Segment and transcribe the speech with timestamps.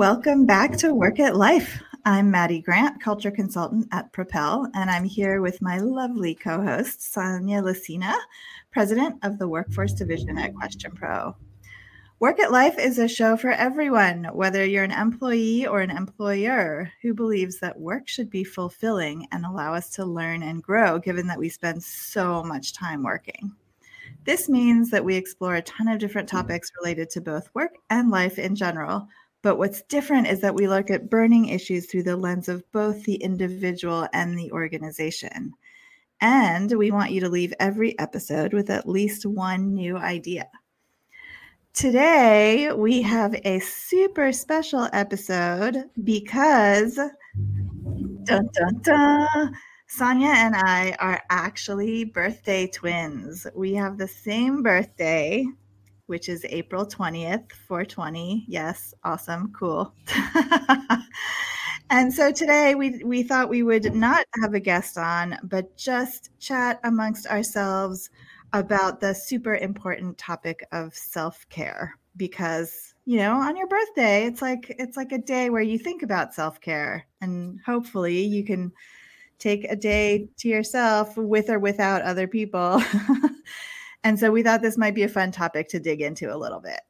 [0.00, 1.78] Welcome back to Work at Life.
[2.06, 7.12] I'm Maddie Grant, culture consultant at Propel, and I'm here with my lovely co host,
[7.12, 8.16] Sonia Lucina,
[8.70, 11.34] president of the Workforce Division at QuestionPro.
[12.18, 16.90] Work at Life is a show for everyone, whether you're an employee or an employer
[17.02, 21.26] who believes that work should be fulfilling and allow us to learn and grow, given
[21.26, 23.52] that we spend so much time working.
[24.24, 28.10] This means that we explore a ton of different topics related to both work and
[28.10, 29.06] life in general.
[29.42, 33.04] But what's different is that we look at burning issues through the lens of both
[33.04, 35.54] the individual and the organization.
[36.20, 40.48] And we want you to leave every episode with at least one new idea.
[41.72, 46.96] Today, we have a super special episode because
[48.24, 53.46] dun, dun, dun, Sonia and I are actually birthday twins.
[53.54, 55.46] We have the same birthday,
[56.10, 58.44] which is April 20th, 420.
[58.48, 59.94] Yes, awesome, cool.
[61.90, 66.30] and so today we, we thought we would not have a guest on, but just
[66.40, 68.10] chat amongst ourselves
[68.52, 74.74] about the super important topic of self-care because you know on your birthday it's like
[74.80, 78.72] it's like a day where you think about self-care and hopefully you can
[79.38, 82.82] take a day to yourself with or without other people
[84.04, 86.60] and so we thought this might be a fun topic to dig into a little
[86.60, 86.80] bit.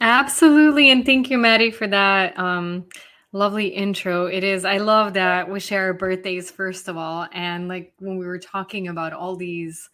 [0.00, 2.84] Absolutely and thank you maddie for that um
[3.32, 4.26] lovely intro.
[4.26, 8.18] It is i love that we share our birthdays first of all and like when
[8.18, 9.90] we were talking about all these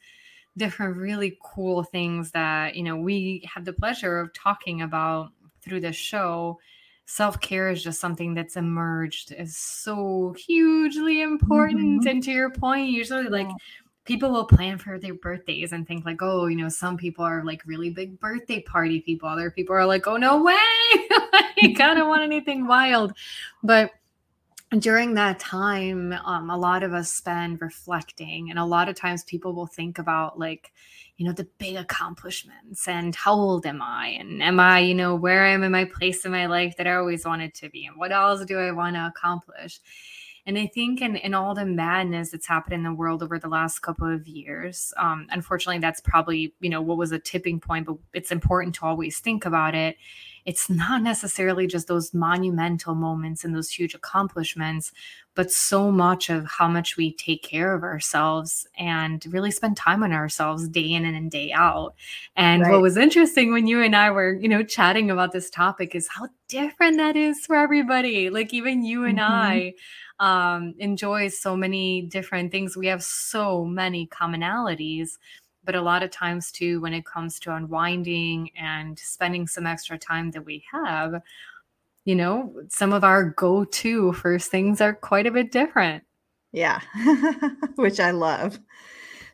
[0.57, 5.31] different really cool things that you know we have the pleasure of talking about
[5.63, 6.59] through the show
[7.07, 12.09] self-care is just something that's emerged is so hugely important mm-hmm.
[12.09, 13.49] and to your point usually like
[14.11, 17.45] people will plan for their birthdays and think like oh you know some people are
[17.45, 19.29] like really big birthday party people.
[19.29, 20.57] Other people are like oh no way!
[20.59, 23.13] I kind of want anything wild.
[23.63, 23.93] But
[24.81, 29.23] during that time um, a lot of us spend reflecting and a lot of times
[29.25, 30.73] people will think about like
[31.17, 34.09] you know the big accomplishments and how old am i?
[34.09, 36.89] And am i you know where i am in my place in my life that
[36.89, 37.87] i always wanted to be?
[37.87, 39.79] And what else do i want to accomplish
[40.51, 43.47] and I think in, in all the madness that's happened in the world over the
[43.47, 47.87] last couple of years, um, unfortunately, that's probably, you know, what was a tipping point,
[47.87, 49.97] but it's important to always think about it
[50.47, 54.93] it's not necessarily just those monumental moments and those huge accomplishments,
[55.35, 60.03] but so much of how much we take care of ourselves and really spend time
[60.03, 61.95] on ourselves day in and day out.
[62.37, 62.73] And right.
[62.73, 66.09] what was interesting when you and I were, you know, chatting about this topic is
[66.09, 68.31] how different that is for everybody.
[68.31, 69.33] Like even you and mm-hmm.
[69.33, 69.75] I
[70.21, 72.77] um enjoy so many different things.
[72.77, 75.19] We have so many commonalities
[75.65, 79.99] but a lot of times too when it comes to unwinding and spending some extra
[79.99, 81.23] time that we have
[82.05, 86.05] you know some of our go-to first things are quite a bit different.
[86.53, 86.81] Yeah.
[87.77, 88.59] Which i love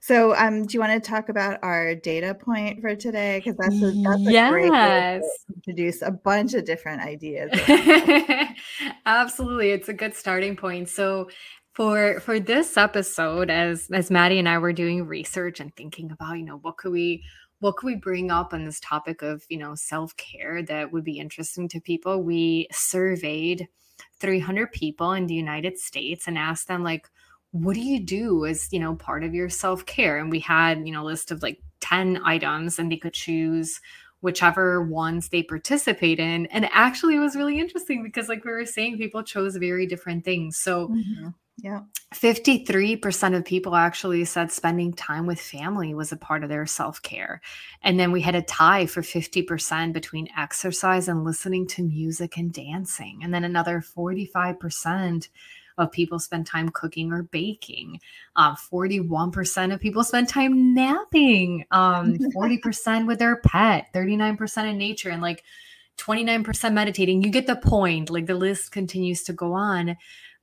[0.00, 3.42] so um do you want to talk about our data point for today?
[3.44, 4.50] Because that's a, that's a yes.
[4.50, 7.50] great way to introduce a bunch of different ideas
[9.06, 10.88] absolutely it's a good starting point.
[10.88, 11.28] So
[11.76, 16.38] for for this episode as as maddie and i were doing research and thinking about
[16.38, 17.22] you know what could we
[17.60, 21.18] what could we bring up on this topic of you know self-care that would be
[21.18, 23.68] interesting to people we surveyed
[24.20, 27.10] 300 people in the united states and asked them like
[27.62, 30.92] what do you do as you know part of your self-care and we had you
[30.92, 33.80] know a list of like 10 items and they could choose
[34.20, 38.64] whichever ones they participate in and actually it was really interesting because like we were
[38.64, 41.28] saying people chose very different things so mm-hmm
[41.62, 41.80] yeah.
[42.14, 47.00] 53% of people actually said spending time with family was a part of their self
[47.02, 47.40] care.
[47.82, 52.52] And then we had a tie for 50% between exercise and listening to music and
[52.52, 53.20] dancing.
[53.22, 55.28] And then another 45%
[55.78, 58.00] of people spend time cooking or baking.
[58.36, 61.64] Um, 41% of people spend time napping.
[61.70, 65.44] Um, 40% with their pet, 39% in nature, and like
[65.98, 67.22] 29% meditating.
[67.22, 68.10] You get the point.
[68.10, 69.96] Like the list continues to go on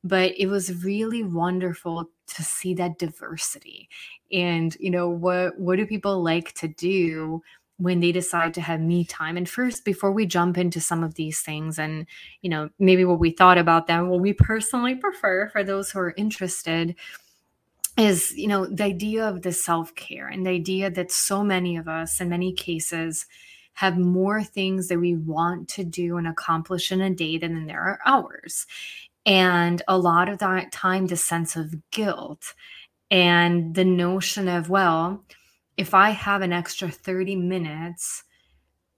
[0.03, 3.87] but it was really wonderful to see that diversity
[4.31, 7.41] and you know what what do people like to do
[7.83, 9.35] when they decide to have me time.
[9.35, 12.07] And first before we jump into some of these things and
[12.41, 15.99] you know maybe what we thought about them what we personally prefer for those who
[15.99, 16.95] are interested
[17.97, 21.87] is you know the idea of the self-care and the idea that so many of
[21.87, 23.25] us in many cases
[23.73, 27.81] have more things that we want to do and accomplish in a day than there
[27.81, 28.65] are hours.
[29.25, 32.53] And a lot of that time, the sense of guilt
[33.09, 35.23] and the notion of, well,
[35.77, 38.23] if I have an extra 30 minutes,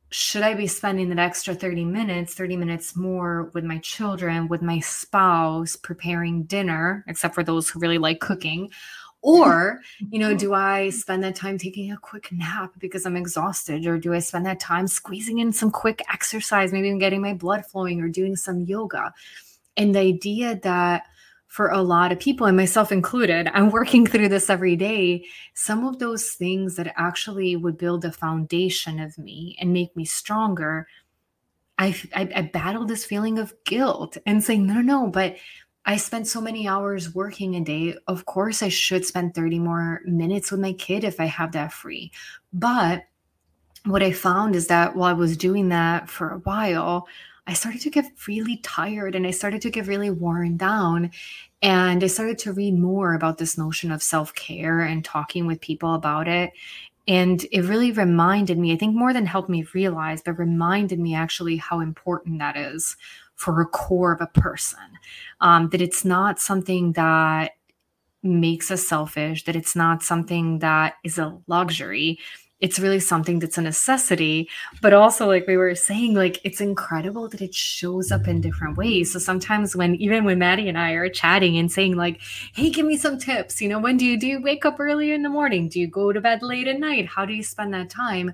[0.10, 4.62] should I be spending that extra 30 minutes, 30 minutes more with my children, with
[4.62, 8.70] my spouse, preparing dinner, except for those who really like cooking?
[9.22, 13.86] Or, you know, do I spend that time taking a quick nap because I'm exhausted?
[13.88, 17.34] Or do I spend that time squeezing in some quick exercise, maybe I'm getting my
[17.34, 19.14] blood flowing or doing some yoga?
[19.78, 21.08] And the idea that
[21.56, 25.24] for a lot of people, and myself included, I'm working through this every day.
[25.54, 30.04] Some of those things that actually would build a foundation of me and make me
[30.04, 30.86] stronger,
[31.78, 35.38] I, I, I battle this feeling of guilt and saying, no, no, no, but
[35.86, 37.96] I spent so many hours working a day.
[38.06, 41.72] Of course, I should spend 30 more minutes with my kid if I have that
[41.72, 42.12] free.
[42.52, 43.06] But
[43.86, 47.08] what I found is that while I was doing that for a while,
[47.48, 51.12] I started to get really tired and I started to get really worn down.
[51.62, 55.62] And I started to read more about this notion of self care and talking with
[55.62, 56.52] people about it.
[57.08, 61.14] And it really reminded me, I think more than helped me realize, but reminded me
[61.14, 62.98] actually how important that is
[63.36, 64.80] for a core of a person.
[65.40, 67.52] Um, that it's not something that
[68.24, 72.18] makes us selfish, that it's not something that is a luxury,
[72.62, 74.50] it's really something that's a necessity
[74.82, 78.78] but also like we were saying like it's incredible that it shows up in different
[78.78, 79.12] ways.
[79.12, 82.22] So sometimes when even when maddie and i are chatting and saying like
[82.54, 83.62] hey give me some tips.
[83.62, 85.70] You know when do you do you wake up early in the morning?
[85.70, 87.08] Do you go to bed late at night?
[87.08, 88.34] How do you spend that time?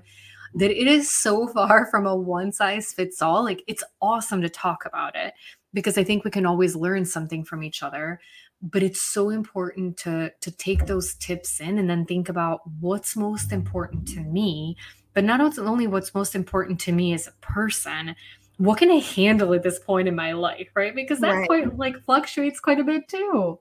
[0.54, 3.42] That it is so far from a one size fits all.
[3.42, 5.34] Like it's awesome to talk about it
[5.74, 8.20] because i think we can always learn something from each other
[8.62, 13.16] but it's so important to to take those tips in and then think about what's
[13.16, 14.76] most important to me.
[15.14, 18.14] But not only what's most important to me as a person
[18.58, 20.94] what can i handle at this point in my life right?
[20.94, 21.46] Because that right.
[21.48, 23.58] quite like fluctuates quite a bit too.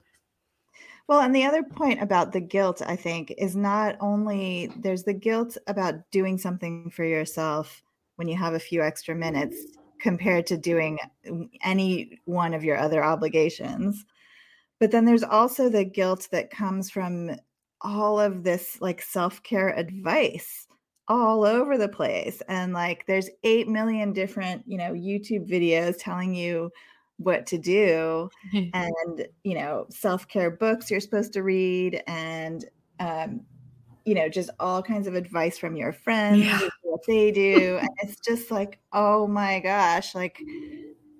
[1.08, 5.14] Well and the other point about the guilt i think is not only there's the
[5.14, 7.84] guilt about doing something for yourself
[8.18, 9.58] when you have a few extra minutes
[10.00, 14.06] compared to doing mm, any one of your other obligations
[14.82, 17.30] but then there's also the guilt that comes from
[17.82, 20.68] all of this like self-care advice
[21.08, 26.34] all over the place and like there's 8 million different you know youtube videos telling
[26.34, 26.72] you
[27.18, 28.30] what to do
[28.74, 32.66] and you know self-care books you're supposed to read and
[33.00, 33.42] um
[34.06, 36.60] you know just all kinds of advice from your friends yeah.
[36.82, 40.42] what they do and it's just like oh my gosh like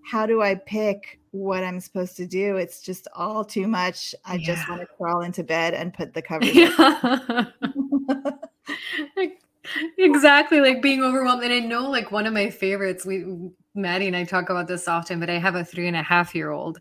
[0.04, 2.58] how do I pick what I'm supposed to do?
[2.58, 4.14] It's just all too much.
[4.26, 4.46] I yeah.
[4.46, 7.46] just want to crawl into bed and put the covers yeah.
[9.98, 11.44] exactly like being overwhelmed.
[11.44, 13.26] And I know like one of my favorites, we
[13.74, 16.36] Maddie and I talk about this often, but I have a three and a half
[16.36, 16.80] year old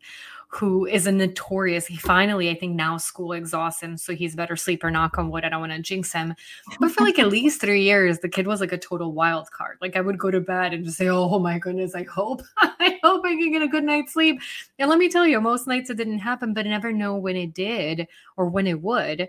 [0.53, 1.87] who is a notorious.
[1.87, 4.91] He finally, I think now school exhausts him, so he's better sleeper.
[4.91, 5.45] Knock on wood.
[5.45, 6.35] I don't want to jinx him,
[6.81, 9.79] but for like at least three years, the kid was like a total wild card.
[9.81, 12.99] Like I would go to bed and just say, "Oh my goodness, I hope, I
[13.11, 14.41] hope I can get a good night's sleep."
[14.79, 17.37] And let me tell you, most nights it didn't happen, but I never know when
[17.37, 19.29] it did or when it would.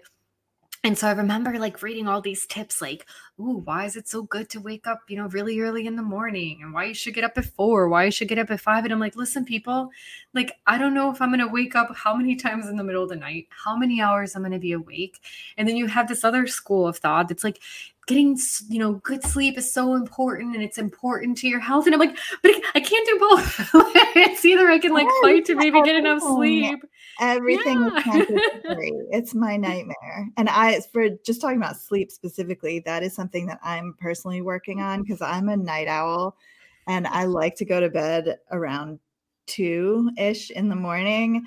[0.84, 3.06] And so I remember like reading all these tips, like,
[3.40, 6.02] ooh, why is it so good to wake up, you know, really early in the
[6.02, 8.62] morning and why you should get up at four, why you should get up at
[8.62, 8.84] five.
[8.84, 9.92] And I'm like, listen, people,
[10.34, 12.84] like, I don't know if I'm going to wake up how many times in the
[12.84, 15.20] middle of the night, how many hours I'm going to be awake.
[15.56, 17.60] And then you have this other school of thought that's like,
[18.12, 18.38] getting
[18.68, 21.86] you know good sleep is so important and it's important to your health.
[21.86, 23.70] And i'm like but i can't do both.
[24.14, 26.84] It's either i can like fight to maybe get enough sleep.
[27.20, 28.02] Everything yeah.
[29.12, 30.28] it's my nightmare.
[30.38, 34.82] And i for just talking about sleep specifically that is something that i'm personally working
[34.82, 35.04] on mm-hmm.
[35.04, 36.36] because i'm a night owl
[36.88, 39.00] and i like to go to bed around
[39.48, 41.46] two ish in the morning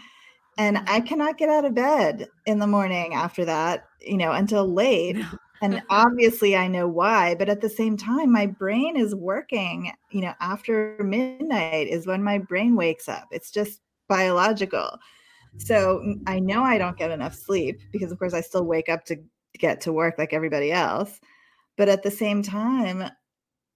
[0.58, 1.06] and i mm.
[1.06, 5.16] cannot get out of bed in the morning after that you know until late
[5.62, 10.20] and obviously i know why but at the same time my brain is working you
[10.20, 13.26] know after midnight is when my brain wakes up.
[13.30, 14.99] It's just biological.
[15.58, 19.04] So i know i don't get enough sleep because of course i still wake up
[19.04, 19.16] to
[19.56, 21.20] get to work like everybody else
[21.76, 23.08] but at the same time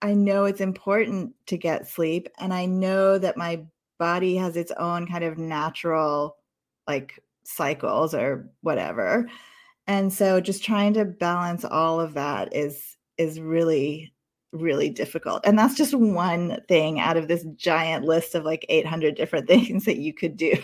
[0.03, 3.63] i know it's important to get sleep and i know that my
[3.97, 6.38] body has its own kind of natural
[6.89, 9.29] like cycles or whatever.
[9.87, 14.13] And so just trying to balance all of that is is really
[14.53, 15.43] really difficult.
[15.45, 19.85] And that's just one thing out of this giant list of like 800 different things
[19.85, 20.55] that you could do.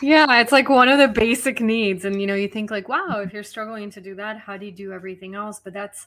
[0.00, 3.06] Yeah it's like one of the basic needs and you know you think like wow
[3.10, 3.22] mm-hmm.
[3.22, 5.60] if you're struggling to do that how do you do everything else?
[5.60, 6.06] But that's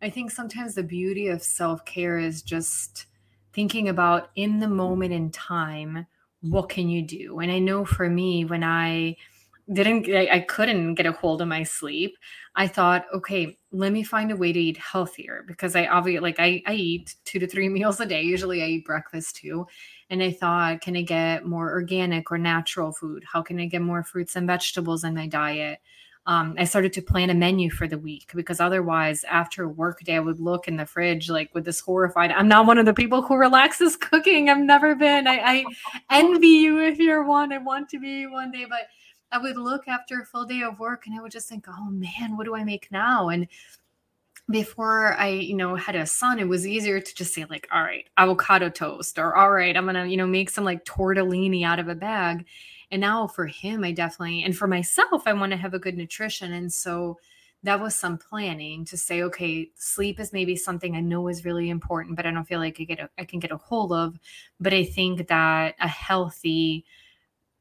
[0.00, 3.06] i think sometimes the beauty of self-care is just
[3.52, 6.06] thinking about in the moment in time
[6.42, 7.38] what can you do?
[7.40, 9.16] And i know for me when i
[9.72, 12.16] didn't I, I couldn't get a hold of my sleep
[12.56, 16.40] i thought okay let me find a way to eat healthier because i obviously like
[16.40, 18.22] I, I eat two to three meals a day.
[18.22, 19.66] Usually i eat breakfast too.
[20.10, 23.24] And i thought can i get more organic or natural food?
[23.32, 25.78] How can i get more fruits and vegetables in my diet
[26.26, 30.16] um, I started to plan a menu for the week because otherwise, after work day,
[30.16, 32.30] I would look in the fridge like with this horrified.
[32.30, 34.48] I'm not one of the people who relaxes cooking.
[34.48, 35.26] I've never been.
[35.26, 35.64] I, I
[36.10, 37.52] envy you if you're one.
[37.52, 38.88] I want to be one day, but
[39.32, 41.90] I would look after a full day of work and I would just think, oh
[41.90, 43.30] man, what do I make now?
[43.30, 43.48] And
[44.50, 47.82] before I, you know, had a son, it was easier to just say, like, all
[47.82, 51.78] right, avocado toast, or all right, I'm gonna, you know, make some like tortellini out
[51.78, 52.44] of a bag.
[52.92, 55.96] And now for him, I definitely, and for myself, I want to have a good
[55.96, 56.52] nutrition.
[56.52, 57.18] And so
[57.62, 61.70] that was some planning to say, okay, sleep is maybe something I know is really
[61.70, 64.18] important, but I don't feel like I get a, I can get a hold of.
[64.60, 66.84] But I think that a healthy,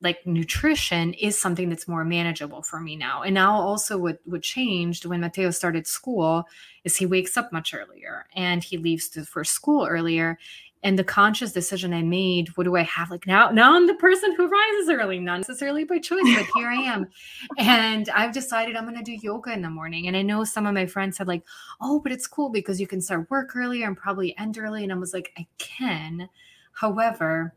[0.02, 3.22] like nutrition is something that's more manageable for me now.
[3.22, 6.46] And now also what what changed when Mateo started school
[6.84, 10.38] is he wakes up much earlier and he leaves to, for school earlier.
[10.84, 13.12] And the conscious decision I made, what do I have?
[13.12, 16.70] Like now, now I'm the person who rises early, not necessarily by choice, but here
[16.70, 17.08] I am.
[17.60, 20.08] And I've decided I'm gonna do yoga in the morning.
[20.08, 21.44] And I know some of my friends said, like,
[21.82, 24.84] oh, but it's cool because you can start work earlier and probably end early.
[24.84, 26.28] And I was like, I can.
[26.74, 27.54] However,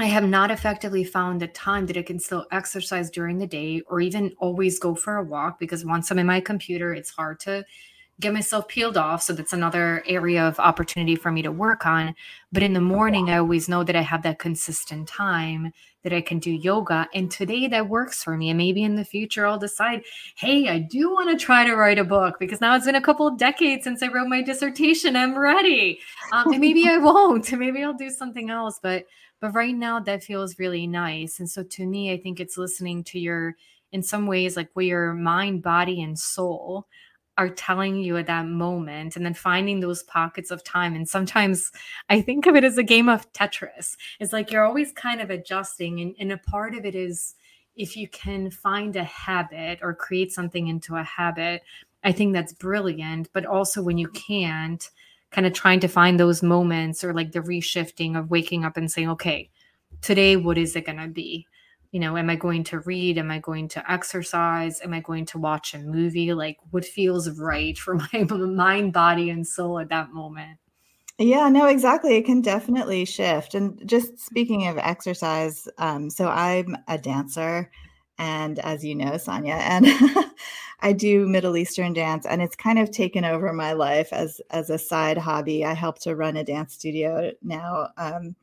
[0.00, 3.82] I have not effectively found the time that I can still exercise during the day
[3.86, 7.38] or even always go for a walk because once I'm in my computer, it's hard
[7.40, 7.64] to
[8.20, 9.22] get myself peeled off.
[9.22, 12.14] So that's another area of opportunity for me to work on.
[12.52, 15.72] But in the morning, I always know that I have that consistent time
[16.02, 17.08] that I can do yoga.
[17.14, 18.50] And today that works for me.
[18.50, 20.02] And maybe in the future, I'll decide,
[20.36, 23.02] hey, I do want to try to write a book because now it's been a
[23.02, 25.16] couple of decades since I wrote my dissertation.
[25.16, 26.00] I'm ready.
[26.32, 27.50] Um, and maybe I won't.
[27.60, 28.80] Maybe I'll do something else.
[28.82, 29.06] But
[29.40, 31.40] but right now, that feels really nice.
[31.40, 33.56] And so to me, I think it's listening to your,
[33.90, 36.86] in some ways, like where your mind, body, and soul
[37.40, 40.94] are telling you at that moment and then finding those pockets of time.
[40.94, 41.72] And sometimes
[42.10, 43.96] i think of it as a game of tetris.
[44.20, 47.34] It's like you're always kind of adjusting and, and a part of it is
[47.76, 51.62] if you can find a habit or create something into a habit
[52.04, 53.30] i think that's brilliant.
[53.32, 54.90] But also when you can't
[55.30, 58.90] kind of trying to find those moments or like the reshifting of waking up and
[58.90, 59.48] saying, okay,
[60.02, 61.46] today, what is it going to be?
[61.92, 63.18] You know, am I going to read?
[63.18, 64.80] Am I going to exercise?
[64.80, 66.32] Am I going to watch a movie?
[66.32, 70.58] Like, what feels right for my mind, body, and soul at that moment?
[71.18, 72.16] Yeah, no, exactly.
[72.16, 73.54] It can definitely shift.
[73.54, 77.70] And just speaking of exercise, um, so I'm a dancer,
[78.18, 79.86] and as you know, Sonia, and
[80.80, 84.70] I do Middle Eastern dance, and it's kind of taken over my life as as
[84.70, 85.62] a side hobby.
[85.62, 87.88] I help to run a dance studio now.
[87.98, 88.34] Um,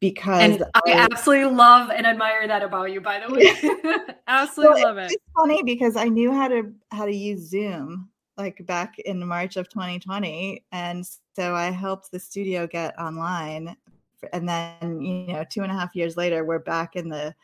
[0.00, 4.82] because and I, I, absolutely love and admire that about you by the way absolutely
[4.82, 8.98] love it it's funny because i knew how to how to use zoom like back
[9.00, 13.76] in march of 2020 and so i helped the studio get online
[14.32, 17.34] and then you know two and a half years later we're back in the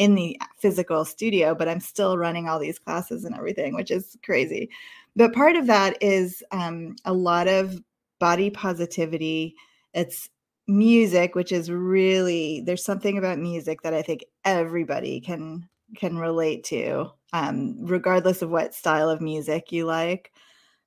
[0.00, 4.16] in the physical studio, but I'm still running all these classes and everything, which is
[4.24, 4.70] crazy.
[5.14, 7.78] But part of that is um, a lot of
[8.18, 9.54] body positivity.
[9.92, 10.30] It's
[10.70, 16.64] music, which is really there's something about music that I think everybody can can relate
[16.64, 20.32] to, um, regardless of what style of music you like.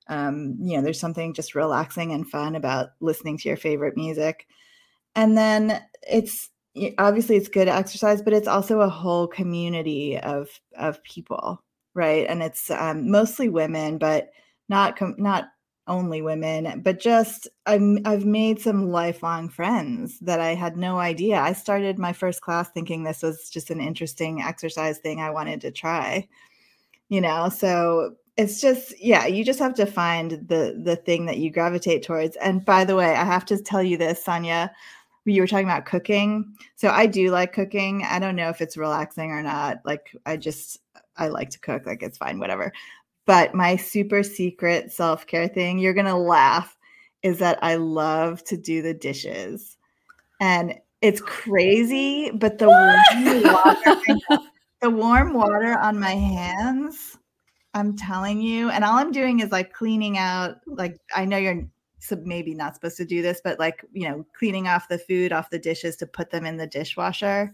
[0.08, 4.46] Um, you know, there's something just relaxing and fun about listening to your favorite music.
[5.14, 6.50] And then it's
[6.98, 11.62] obviously it's good exercise but it's also a whole community of of people
[11.94, 14.30] right and it's um, mostly women but
[14.68, 15.44] not com- not
[15.86, 21.38] only women but just I'm, i've made some lifelong friends that i had no idea
[21.38, 25.60] i started my first class thinking this was just an interesting exercise thing i wanted
[25.60, 26.26] to try
[27.08, 31.38] you know so it's just yeah you just have to find the the thing that
[31.38, 34.70] you gravitate towards and by the way i have to tell you this sonia
[35.32, 36.54] you were talking about cooking.
[36.76, 38.04] So I do like cooking.
[38.04, 39.78] I don't know if it's relaxing or not.
[39.84, 40.78] Like I just
[41.16, 41.86] I like to cook.
[41.86, 42.72] Like it's fine, whatever.
[43.26, 46.76] But my super secret self-care thing, you're going to laugh,
[47.22, 49.78] is that I love to do the dishes.
[50.40, 54.40] And it's crazy, but the warm water,
[54.82, 57.18] the warm water on my hands,
[57.74, 61.66] I'm telling you, and all I'm doing is like cleaning out like I know you're
[61.98, 65.32] so maybe not supposed to do this, but like, you know, cleaning off the food
[65.32, 67.52] off the dishes to put them in the dishwasher.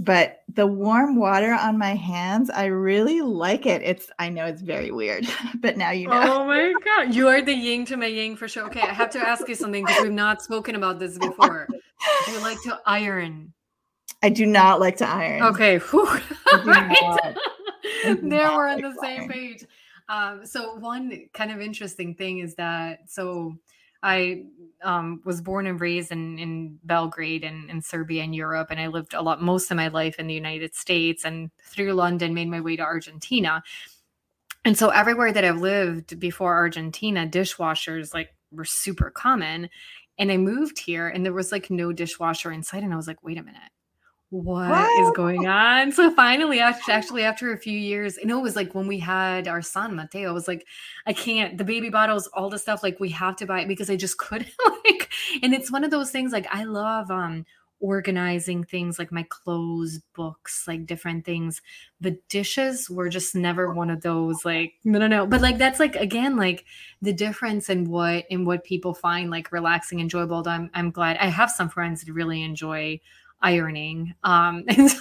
[0.00, 3.82] But the warm water on my hands, I really like it.
[3.82, 5.26] It's I know it's very weird,
[5.56, 6.22] but now you know.
[6.22, 7.14] Oh my god.
[7.14, 8.64] You are the yin to my yang for sure.
[8.66, 11.66] Okay, I have to ask you something because we've not spoken about this before.
[12.26, 13.52] Do you like to iron?
[14.22, 15.42] I do not like to iron.
[15.42, 15.78] Okay.
[16.64, 17.34] right?
[18.04, 19.64] there we're on the same page.
[20.08, 23.56] Um, so one kind of interesting thing is that so
[24.02, 24.44] I
[24.82, 28.86] um, was born and raised in, in Belgrade and in Serbia and Europe, and I
[28.86, 32.48] lived a lot most of my life in the United States and through London made
[32.48, 33.62] my way to Argentina.
[34.64, 39.68] And so everywhere that I've lived before Argentina, dishwashers like were super common.
[40.18, 42.82] And I moved here and there was like no dishwasher inside.
[42.82, 43.70] And I was like, wait a minute
[44.30, 45.90] what, what is going on?
[45.90, 49.48] So finally, actually, after a few years, you know, it was like when we had
[49.48, 50.66] our son Mateo, I was like,
[51.06, 53.88] I can't, the baby bottles, all the stuff, like we have to buy it because
[53.88, 54.50] I just couldn't
[54.84, 55.10] like,
[55.42, 57.46] and it's one of those things like I love um
[57.80, 61.62] organizing things like my clothes, books, like different things.
[62.00, 65.26] The dishes were just never one of those like no no no.
[65.26, 66.64] But like that's like again like
[67.00, 70.46] the difference in what in what people find like relaxing, enjoyable.
[70.46, 73.00] I'm I'm glad I have some friends that really enjoy
[73.40, 74.14] ironing.
[74.24, 75.00] Um, and so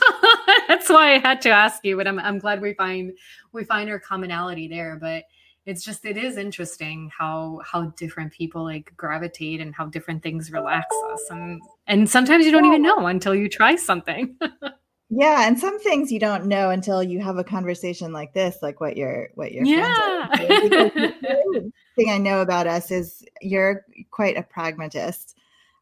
[0.68, 3.14] that's why I had to ask you, but I'm, I'm glad we find,
[3.52, 5.24] we find our commonality there, but
[5.66, 10.52] it's just, it is interesting how, how different people like gravitate and how different things
[10.52, 11.24] relax us.
[11.30, 14.38] And, and sometimes you don't even know until you try something.
[15.10, 15.46] yeah.
[15.46, 18.96] And some things you don't know until you have a conversation like this, like what
[18.96, 20.28] your, what your yeah.
[21.98, 25.36] thing I know about us is you're quite a pragmatist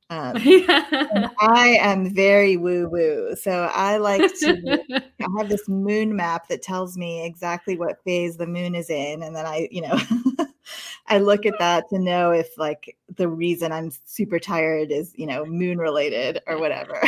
[0.10, 1.30] um, yeah.
[1.40, 3.36] I am very woo woo.
[3.36, 4.84] So I like to,
[5.20, 9.24] I have this moon map that tells me exactly what phase the moon is in.
[9.24, 10.00] And then I, you know,
[11.08, 15.26] I look at that to know if like the reason I'm super tired is, you
[15.26, 17.02] know, moon related or whatever.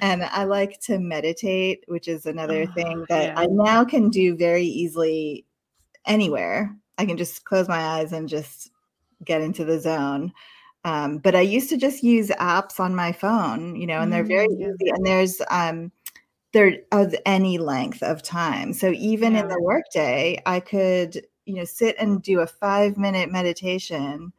[0.00, 3.34] and I like to meditate, which is another oh, thing that yeah.
[3.38, 5.44] I now can do very easily
[6.06, 6.74] anywhere.
[6.96, 8.70] I can just close my eyes and just
[9.24, 10.32] get into the zone.
[10.84, 14.22] Um, but I used to just use apps on my phone, you know, and they're
[14.22, 14.70] very mm-hmm.
[14.70, 14.90] easy.
[14.90, 15.90] And there's um,
[16.52, 18.72] they're of any length of time.
[18.72, 19.40] So even yeah.
[19.40, 24.32] in the workday, I could, you know, sit and do a five minute meditation.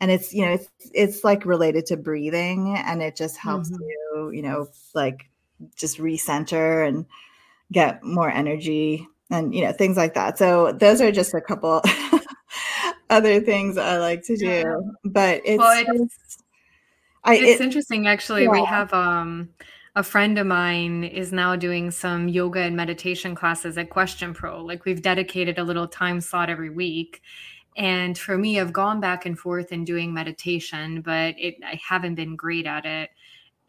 [0.00, 3.82] And it's, you know, it's it's like related to breathing and it just helps mm-hmm.
[3.82, 5.30] you, you know, like
[5.76, 7.06] just recenter and
[7.72, 10.38] get more energy and you know, things like that.
[10.38, 11.82] So those are just a couple
[13.14, 14.46] other things I like to do.
[14.46, 14.76] Yeah.
[15.04, 16.38] But it's, well, it's,
[17.24, 18.44] I, it's it, interesting actually.
[18.44, 18.50] Yeah.
[18.50, 19.50] We have um
[19.96, 24.66] a friend of mine is now doing some yoga and meditation classes at QuestionPro.
[24.66, 27.22] Like we've dedicated a little time slot every week.
[27.76, 32.16] And for me, I've gone back and forth in doing meditation, but it I haven't
[32.16, 33.10] been great at it.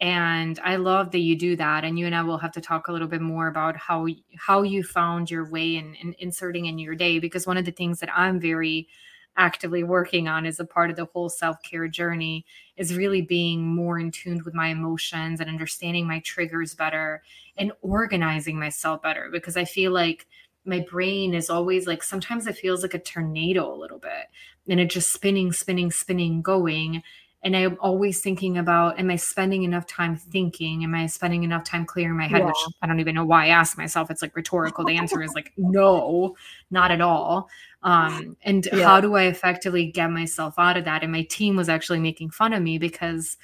[0.01, 1.83] And I love that you do that.
[1.85, 4.63] And you and I will have to talk a little bit more about how how
[4.63, 7.19] you found your way in, in inserting in your day.
[7.19, 8.87] Because one of the things that I'm very
[9.37, 12.45] actively working on as a part of the whole self-care journey
[12.77, 17.21] is really being more in tune with my emotions and understanding my triggers better
[17.57, 20.25] and organizing myself better because I feel like
[20.65, 24.27] my brain is always like sometimes it feels like a tornado a little bit
[24.67, 27.03] and it just spinning spinning spinning going
[27.45, 30.83] and i'm always thinking about am i spending enough time thinking?
[30.83, 32.39] Am i spending enough time clearing my head?
[32.39, 32.47] Yeah.
[32.47, 34.11] which i don't even know why i ask myself.
[34.11, 34.83] It's like rhetorical.
[34.83, 36.35] The answer is like no
[36.71, 37.47] not at all.
[37.83, 38.83] Um, and yeah.
[38.83, 41.03] how do i effectively get myself out of that?
[41.03, 43.37] And my team was actually making fun of me because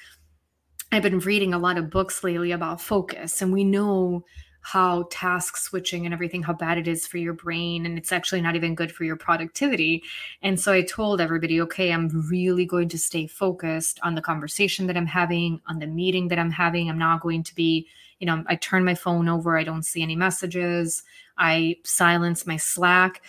[0.90, 3.40] i've been reading a lot of books lately about focus.
[3.40, 4.24] And we know
[4.62, 8.40] how task switching and everything how bad it is for your brain and it's actually
[8.40, 10.02] not even good for your productivity.
[10.42, 14.86] And so i told everybody okay i'm really going to stay focused on the conversation
[14.86, 16.88] that i'm having on the meeting that i'm having.
[16.88, 17.86] I'm not going to be
[18.20, 21.02] you know i turn my phone over i don't see any messages.
[21.38, 23.22] I silence my slack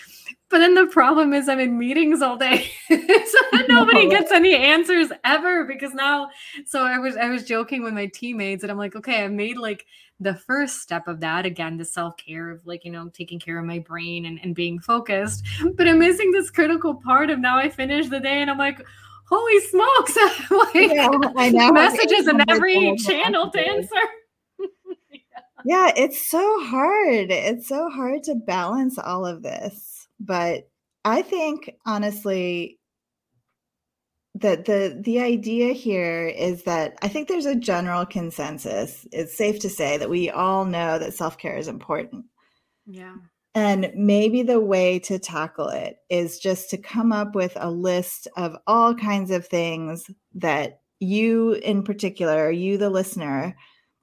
[0.54, 2.70] but then the problem is I'm in meetings all day.
[2.88, 2.98] so
[3.68, 6.30] nobody gets any answers ever because now
[6.68, 9.58] so I was I was joking with my teammates and I'm like, okay, I made
[9.58, 9.88] like
[10.20, 13.66] the first step of that again, the self-care of like, you know, taking care of
[13.66, 15.44] my brain and, and being focused.
[15.74, 18.80] But I'm missing this critical part of now I finish the day and I'm like,
[19.28, 20.16] holy smokes,
[20.52, 21.72] like yeah, I know.
[21.72, 23.96] messages in every channel to answer.
[25.66, 27.32] yeah, it's so hard.
[27.32, 29.93] It's so hard to balance all of this
[30.24, 30.70] but
[31.06, 32.80] I think honestly
[34.36, 39.06] that the the idea here is that I think there's a general consensus.
[39.12, 42.26] It's safe to say that we all know that self-care is important.
[42.88, 43.16] Yeah.
[43.56, 48.28] And maybe the way to tackle it is just to come up with a list
[48.36, 53.56] of all kinds of things that you in particular, you the listener,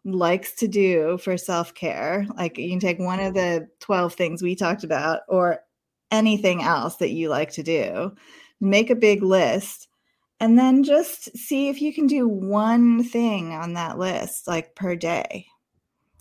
[0.04, 2.26] likes to do for self-care.
[2.36, 5.60] Like you can take one of the 12 things we talked about or
[6.10, 8.14] anything else that you like to do.
[8.60, 9.88] Make a big list
[10.38, 14.96] and then just see if you can do one thing on that list like per
[14.96, 15.46] day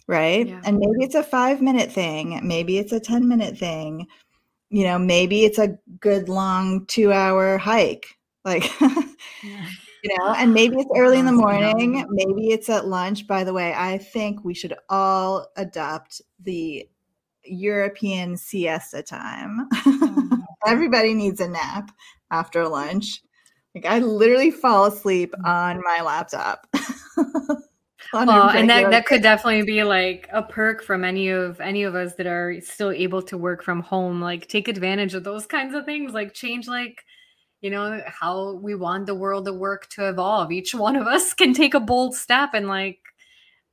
[0.10, 0.48] right?
[0.48, 0.62] Yeah.
[0.66, 4.08] And maybe it's a five minute thing, maybe it's a 10 minute thing,
[4.72, 8.18] you know, maybe it's a good long two hour hike.
[8.44, 9.68] Like, yeah.
[10.04, 13.28] you know, and maybe it's early in the morning, maybe it's at lunch.
[13.28, 16.90] By the way, I think we should all adopt the
[17.46, 19.68] European siesta time.
[19.74, 21.92] Oh, Everybody needs a nap
[22.32, 23.22] after lunch.
[23.76, 25.48] Like I literally fall asleep mm.
[25.48, 26.68] on my laptop.
[28.14, 31.96] well, and that, that could definitely be like a perk from any of any of
[31.96, 34.22] us that are still able to work from home.
[34.22, 36.14] Like take advantage of those kinds of things.
[36.14, 37.04] Like change like
[37.62, 40.52] you know how we want the world to work to evolve.
[40.52, 43.00] Each one of us can take a bold step and like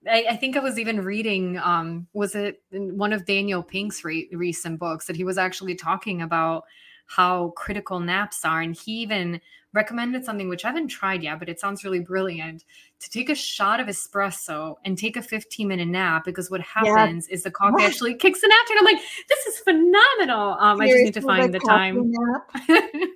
[0.08, 4.28] I, I, think I was even reading, um, was it one of Daniel Pink's re-
[4.32, 6.64] recent books that he was actually talking about
[7.06, 8.60] how critical naps are.
[8.60, 9.40] And he even
[9.72, 12.64] recommended something which I haven't tried yet, but it sounds really brilliant
[12.98, 17.28] to take a shot of espresso and take a 15 minute nap because what happens
[17.28, 17.34] yeah.
[17.34, 17.84] is the coffee what?
[17.84, 18.72] actually kicks in after.
[18.72, 20.56] And I'm like, this is phenomenal.
[20.58, 22.12] Um, I just need to find the time.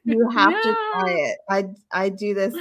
[0.04, 0.60] you have yeah.
[0.62, 1.38] to try it.
[1.48, 2.54] I I do this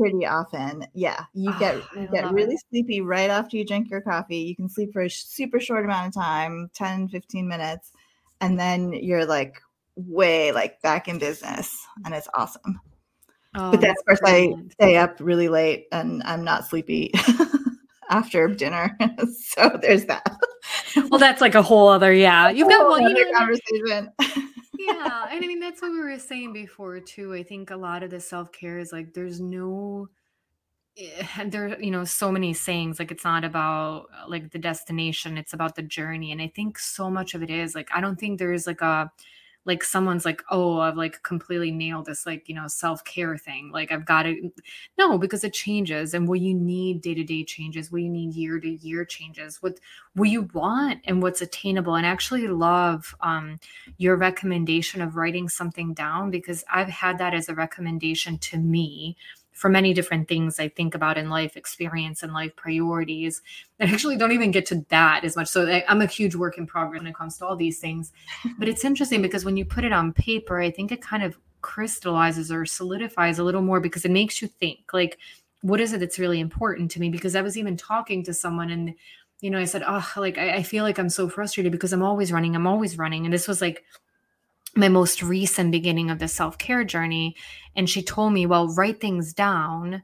[0.00, 0.86] pretty often.
[0.94, 2.62] Yeah, you get ah, oh, you get really it.
[2.70, 4.38] sleepy right after you drink your coffee.
[4.38, 7.92] You can sleep for a super short amount of time, 10, 15 minutes,
[8.40, 9.60] and then you're like
[9.96, 12.80] way like back in business and it's awesome.
[13.54, 17.12] Oh, but then of course I stay up really late and I'm not sleepy
[18.10, 18.96] after dinner.
[19.40, 20.24] so there's that.
[21.10, 22.48] well, that's like a whole other yeah.
[22.48, 24.12] You've got one you know, conversation.
[25.00, 27.34] Yeah, and I mean that's what we were saying before too.
[27.34, 30.08] I think a lot of the self care is like there's no
[30.96, 35.52] eh, there you know so many sayings like it's not about like the destination it's
[35.52, 38.38] about the journey and i think so much of it is like i don't think
[38.38, 39.10] there's like a
[39.66, 43.70] like someone's like oh i've like completely nailed this like you know self-care thing.
[43.72, 44.50] Like i've got to
[44.98, 48.34] no because it changes and what you need day to day changes what you need
[48.34, 49.78] year to year changes what
[50.14, 51.94] what you want and what's attainable.
[51.94, 53.60] And I actually love um,
[53.96, 59.16] your recommendation of writing something down because i've had that as a recommendation to me
[59.60, 63.42] for many different things I think about in life experience and life priorities.
[63.78, 65.48] I actually don't even get to that as much.
[65.48, 68.10] So I'm a huge work in progress when it comes to all these things.
[68.58, 71.36] But it's interesting because when you put it on paper, I think it kind of
[71.60, 75.18] crystallizes or solidifies a little more because it makes you think like,
[75.60, 77.10] what is it that's really important to me?
[77.10, 78.94] Because I was even talking to someone and
[79.42, 82.02] you know, I said, oh, like I, I feel like I'm so frustrated because I'm
[82.02, 83.26] always running, I'm always running.
[83.26, 83.84] And this was like
[84.76, 87.36] my most recent beginning of the self care journey.
[87.76, 90.02] And she told me, well, write things down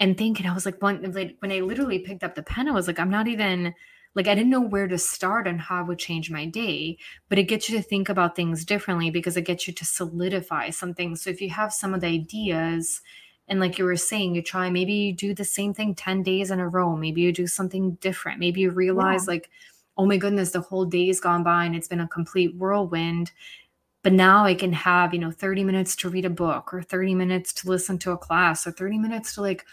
[0.00, 0.38] and think.
[0.38, 1.02] And I was like, when,
[1.38, 3.74] when I literally picked up the pen, I was like, I'm not even
[4.14, 6.98] like, I didn't know where to start and how I would change my day.
[7.28, 10.70] But it gets you to think about things differently because it gets you to solidify
[10.70, 11.16] something.
[11.16, 13.02] So if you have some of the ideas,
[13.48, 16.50] and like you were saying, you try, maybe you do the same thing 10 days
[16.50, 16.96] in a row.
[16.96, 18.40] Maybe you do something different.
[18.40, 19.34] Maybe you realize, yeah.
[19.34, 19.50] like,
[19.98, 23.32] oh my goodness, the whole day's gone by and it's been a complete whirlwind
[24.06, 27.16] but now I can have, you know, 30 minutes to read a book or 30
[27.16, 29.66] minutes to listen to a class or 30 minutes to like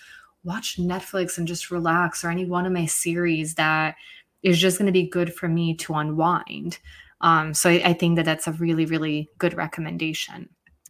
[0.43, 3.93] watch Netflix and just relax or any one of my series that
[4.41, 6.79] is just going to be good for me to unwind.
[7.21, 10.49] Um, so I, I think that that's a really, really good recommendation.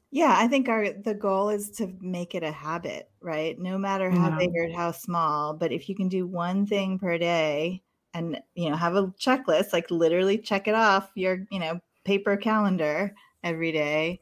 [0.10, 3.60] Yeah, I think our the goal is to make it a habit, right?
[3.60, 4.38] No matter how yeah.
[4.38, 8.70] big or how small, but if you can do one thing per day and you
[8.70, 13.72] know have a checklist, like literally check it off your you know paper calendar every
[13.72, 14.20] day.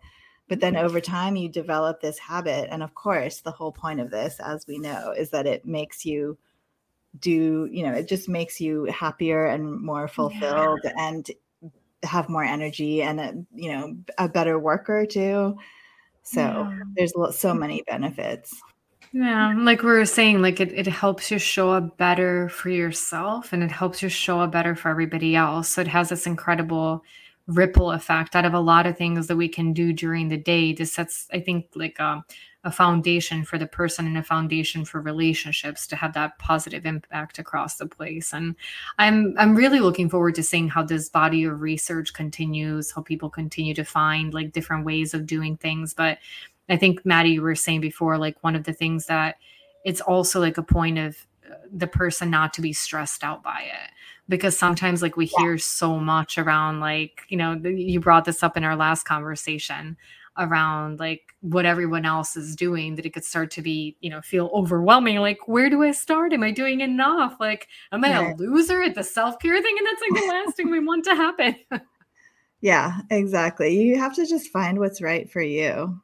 [0.48, 2.68] But then over time, you develop this habit.
[2.72, 6.06] And of course, the whole point of this, as we know, is that it makes
[6.06, 6.38] you
[7.20, 10.92] do, you know, it just makes you happier and more fulfilled yeah.
[10.98, 11.30] and
[12.04, 15.58] have more energy and, a, you know, a better worker too.
[16.24, 16.80] So yeah.
[16.96, 17.60] there's so mm.
[17.60, 18.54] many benefits.
[19.14, 23.52] Yeah, like we were saying, like it, it helps you show up better for yourself
[23.52, 25.70] and it helps you show up better for everybody else.
[25.70, 27.04] So it has this incredible
[27.48, 30.74] ripple effect out of a lot of things that we can do during the day.
[30.74, 32.24] This sets, I think, like a, um,
[32.64, 37.40] a foundation for the person and a foundation for relationships to have that positive impact
[37.40, 38.34] across the place.
[38.34, 38.56] And
[39.00, 43.30] I'm I'm really looking forward to seeing how this body of research continues, how people
[43.30, 45.94] continue to find like different ways of doing things.
[45.96, 46.20] But
[46.70, 49.38] I think Maddie, you were saying before, like one of the things that
[49.84, 51.18] it's also like a point of
[51.50, 53.90] uh, the person not to be stressed out by it
[54.30, 55.44] because sometimes like we yeah.
[55.44, 59.98] hear so much around like you know you brought this up in our last conversation
[60.38, 64.22] around like what everyone else is doing that it could start to be you know
[64.22, 66.34] feel overwhelming like where do i start?
[66.34, 67.36] Am i doing enough?
[67.40, 68.34] Like am i yeah.
[68.34, 69.76] a loser at the self-care thing?
[69.78, 71.56] And that's like the last thing we want to happen.
[72.62, 73.82] Yeah exactly.
[73.82, 76.00] You have to just find what's right for you.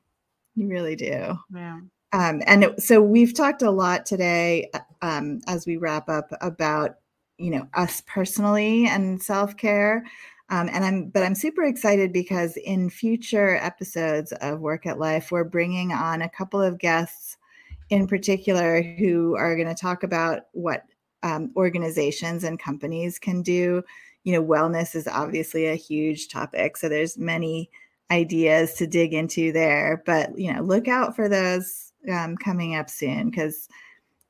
[0.56, 1.38] You really do.
[1.54, 1.80] Yeah.
[2.14, 6.98] Um, and it, so we've talked a lot today um, as we wrap up about
[7.38, 10.06] you know us personally and self-care
[10.50, 15.32] um, and i'm but i'm super excited because in future episodes of work at life
[15.32, 17.38] we're bringing on a couple of guests
[17.90, 20.84] in particular who are going to talk about what
[21.24, 23.84] um, organizations and companies can do.
[24.24, 27.70] You know wellness is obviously a huge topic so there's many
[28.12, 32.90] ideas to dig into there but you know look out for those um, coming up
[32.90, 33.70] soon because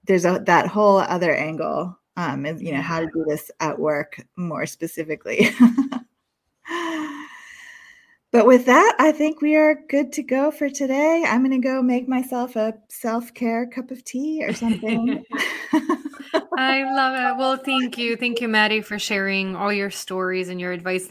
[0.06, 3.80] there's a that whole other angle um, and you know how to do this at
[3.80, 5.50] work more specifically
[8.32, 11.66] but with that i think we are good to go for today i'm going to
[11.66, 15.24] go make myself a self-care cup of tea or something
[16.60, 17.40] I love it.
[17.40, 18.16] Well, thank you.
[18.16, 21.06] Thank you, Maddie, for sharing all your stories and your advice.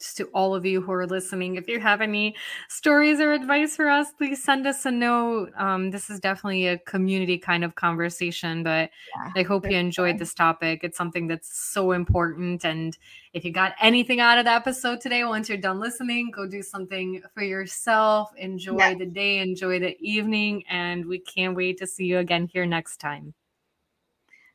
[0.00, 1.56] Thanks to all of you who are listening.
[1.56, 2.34] If you have any
[2.70, 5.50] stories or advice for us, please send us a note.
[5.58, 10.18] Um, this is definitely a community kind of conversation, but yeah, I hope you enjoyed
[10.18, 10.80] this topic.
[10.84, 12.64] It's something that's so important.
[12.64, 12.96] And
[13.34, 16.62] if you got anything out of the episode today, once you're done listening, go do
[16.62, 18.30] something for yourself.
[18.38, 18.94] Enjoy yeah.
[18.94, 23.00] the day, enjoy the evening, and we can't wait to see you again here next
[23.00, 23.34] time.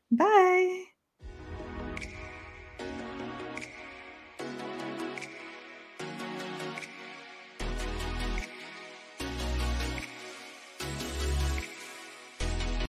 [0.10, 0.86] Bye.